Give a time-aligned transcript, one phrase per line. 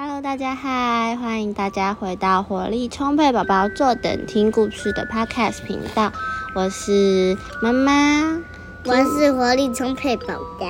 [0.00, 1.16] Hello，大家嗨！
[1.16, 6.12] 欢迎大家回到活力充沛宝宝坐等听故事的 Podcast 频道，
[6.54, 8.40] 我是妈妈，
[8.84, 10.66] 我是活力充沛宝宝。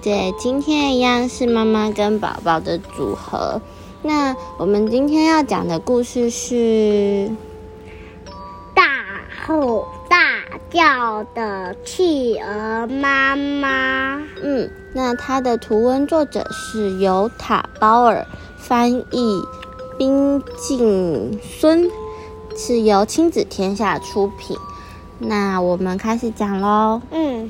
[0.00, 3.60] 对，今天一样是妈妈跟宝宝的组合。
[4.02, 7.28] 那我们今天要讲的故事是
[8.72, 8.84] 大
[9.44, 9.88] 吼
[10.74, 14.20] 大叫的企鹅妈妈。
[14.42, 18.26] 嗯，那它的图文作者是由塔包尔，
[18.58, 19.44] 翻译
[19.96, 21.88] 冰静孙，
[22.56, 24.56] 是由亲子天下出品。
[25.20, 27.00] 那我们开始讲喽。
[27.12, 27.48] 嗯，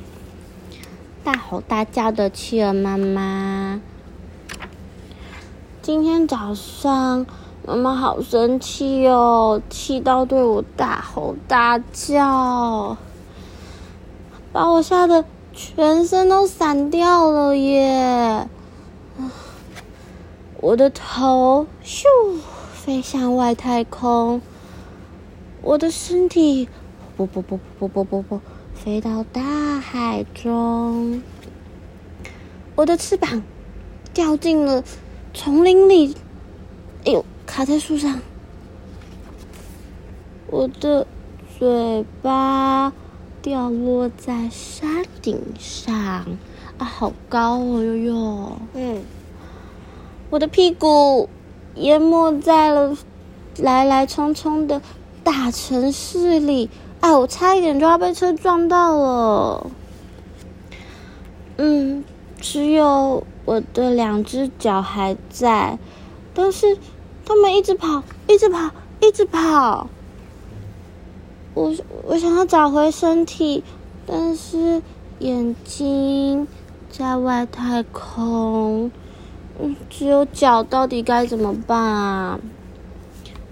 [1.25, 3.81] 大吼大叫的企鹅妈妈。
[5.81, 7.25] 今天早上，
[7.67, 12.99] 妈妈好生气哦，气到对我大吼大叫，
[14.55, 18.49] 把我吓得全身都散掉了耶！
[20.61, 22.05] 我的头咻
[22.73, 24.41] 飞向外太空，
[25.61, 26.69] 我的身体
[27.17, 28.41] 啵啵啵啵啵啵啵
[28.73, 29.43] 飞到大
[29.81, 31.21] 海中，
[32.77, 33.43] 我的翅膀
[34.13, 34.85] 掉进了。
[35.33, 36.15] 丛林里，
[37.05, 38.21] 哎呦，卡在树上。
[40.47, 41.09] 我的
[41.59, 42.93] 嘴巴
[43.45, 46.25] 掉落在山顶上，啊，
[46.79, 48.53] 好高哦，悠悠。
[48.73, 49.03] 嗯，
[50.31, 51.29] 我的屁股
[51.75, 52.97] 淹没在了
[53.59, 54.81] 来来匆匆的
[55.23, 59.67] 大城市里，哎，我差一点就要被车撞到了。
[61.59, 62.03] 嗯，
[62.41, 63.27] 只有。
[63.45, 65.79] 我的两只脚还在，
[66.33, 66.79] 但是
[67.27, 68.71] 他们一直跑，一直跑，
[69.03, 69.87] 一直跑。
[71.55, 71.75] 我
[72.05, 73.63] 我想要找回身体，
[74.07, 74.83] 但是
[75.21, 76.47] 眼睛
[76.91, 78.91] 在外太空，
[79.61, 82.41] 嗯，只有脚，到底该怎么办啊？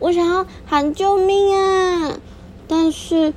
[0.00, 2.19] 我想要喊救命啊！
[2.67, 3.33] 但是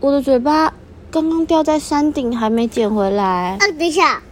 [0.00, 0.72] 我的嘴巴
[1.10, 3.58] 刚刚掉在山顶，还没捡回来。
[3.60, 4.22] 啊，等一下。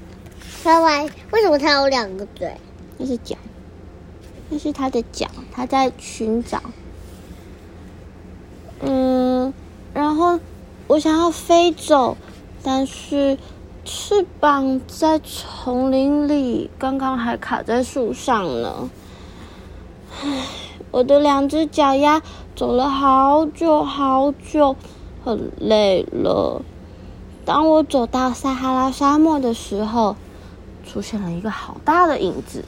[0.64, 2.54] 歪歪，为什么它有两个嘴？
[2.96, 3.36] 那是脚，
[4.48, 6.62] 那是它的脚，它在寻找。
[8.82, 9.52] 嗯，
[9.92, 10.38] 然后
[10.86, 12.16] 我想要飞走，
[12.62, 13.38] 但是
[13.84, 18.90] 翅膀在丛林里，刚刚还卡在树上呢。
[20.22, 20.46] 唉，
[20.90, 22.22] 我的两只脚丫
[22.54, 24.76] 走了好久好久，
[25.24, 26.62] 很累了。
[27.44, 30.16] 当我走到撒哈拉沙漠的时候。
[30.82, 32.64] 出现了一个好大的影子，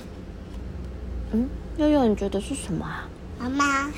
[1.33, 3.09] 嗯，悠悠，你觉得是什么啊？
[3.41, 3.91] 妈妈，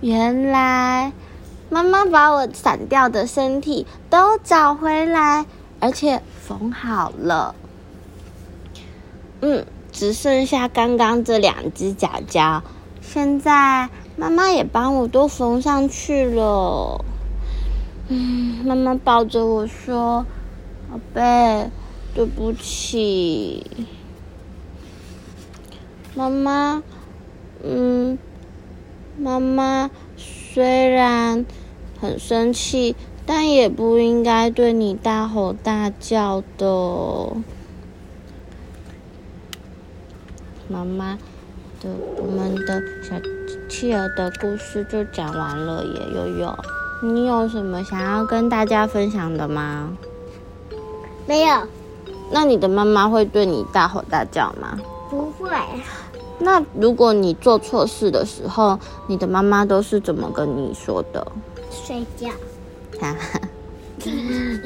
[0.00, 1.12] 原来
[1.68, 5.46] 妈妈把我散掉的身体都找回来，
[5.80, 7.54] 而且缝好了。
[9.40, 12.62] 嗯，只剩下刚刚这两只脚脚，
[13.00, 17.04] 现在妈妈也帮我都缝上去了。
[18.08, 20.24] 嗯，妈妈抱着我说
[20.90, 21.70] ：“宝贝。”
[22.14, 23.62] 对不起，
[26.14, 26.82] 妈妈。
[27.62, 28.18] 嗯，
[29.18, 29.90] 妈妈
[30.56, 31.44] 虽然
[32.00, 32.96] 很生气，
[33.26, 36.66] 但也不应该对你大吼大叫的。
[40.66, 41.18] 妈妈
[41.82, 43.16] 的，我们的小
[43.68, 46.00] 企鹅的故事就讲完了耶。
[46.14, 46.58] 悠悠，
[47.02, 49.94] 你有什么想要跟大家分享的吗？
[51.26, 51.66] 没有。
[52.32, 54.78] 那你的妈妈会对你大吼大叫吗？
[55.10, 55.50] 不会。
[56.38, 61.26] 那如果你做错事的时候，你的妈妈都是怎么跟你说的？
[61.70, 62.28] 睡觉。
[63.00, 63.40] 哈哈，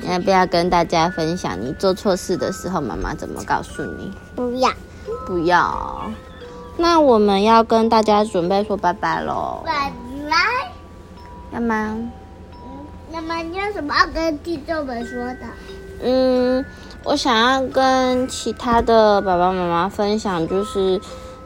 [0.09, 4.13] 要不要跟大家分享你做错事的时候，妈妈怎么告诉你？
[4.35, 4.71] 不要，
[5.27, 6.11] 不要。
[6.77, 9.63] 那我们要跟大家准备说拜拜喽。
[9.65, 9.93] 拜
[10.29, 10.37] 拜。
[11.53, 11.97] 干嘛？
[12.55, 15.39] 嗯，那么你有什么要跟听众们说的？
[16.03, 16.65] 嗯。
[17.03, 21.01] 我想要跟其他的爸爸妈妈分享，就是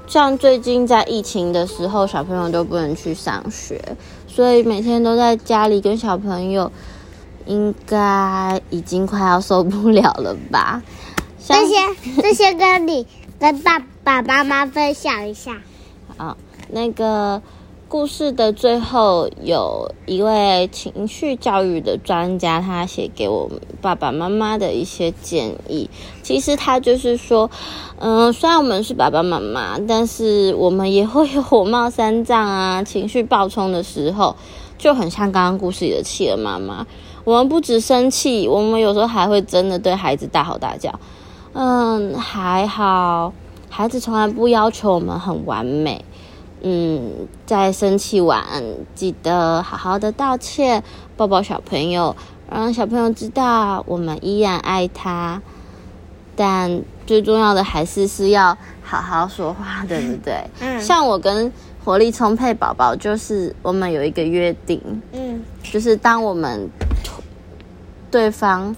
[0.07, 3.97] 像最近在疫情的时候，小朋友都不能去上学，
[4.27, 6.71] 所以每天都在家里跟小朋友，
[7.47, 10.83] 应该已经快要受不了了吧？
[11.47, 11.75] 这些
[12.23, 13.07] 这些跟你
[13.39, 15.61] 跟爸爸妈妈分享一下。
[16.17, 16.37] 好，
[16.71, 17.43] 那个。
[17.95, 25.89] 故事的最后，有一位情绪教育的专家，他写给我们爸爸妈妈的一些建议。
[26.21, 27.49] 其实他就是说，
[28.01, 34.35] 嗯，虽然我们是爸爸妈妈，但是我们也会有火冒三丈啊， 情绪暴冲的时候，
[34.77, 36.85] 就很像刚刚故事里的企鹅妈妈。
[37.23, 40.99] 我们不止生气，我们有时候还会真的对孩子大吼大叫。
[41.53, 43.33] 嗯，还好。
[43.71, 46.05] 孩子从来不要求我们很完美。
[46.63, 48.45] 嗯，在生气完，
[48.95, 50.83] 记得好好的道歉，
[51.17, 52.17] 抱抱小朋友，
[52.51, 55.43] 让小朋友知道我们依然爱他。
[56.37, 60.45] 但最重要的还是是要好好说话，对不对？
[60.61, 61.53] 嗯像我跟
[61.85, 64.81] 活力充沛宝宝，就是我们有一个约定，
[65.13, 66.69] 嗯就是当我们
[68.11, 68.75] 对方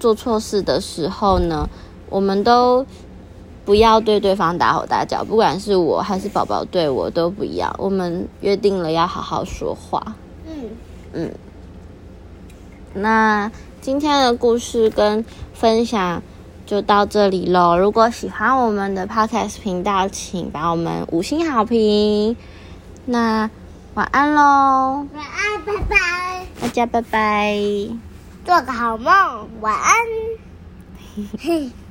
[0.00, 1.68] 做错事的时候呢，
[2.08, 2.84] 我们都
[3.64, 7.74] 不要对对方大吼大叫，不管是我还是宝宝对我都不要。
[7.78, 10.14] 我们约定了要好好说话。
[11.12, 11.30] 嗯，
[12.92, 13.50] 那
[13.80, 15.24] 今天的故事跟
[15.54, 16.22] 分享
[16.66, 17.78] 就到这里喽。
[17.78, 22.36] 如果喜欢我们的 Podcast 频道，请把我们五星好评。
[23.06, 23.48] 那
[23.94, 27.58] 晚安喽，晚安，拜拜，大家拜拜。
[28.44, 29.94] 做个好梦，晚安。
[31.38, 31.70] 嘿。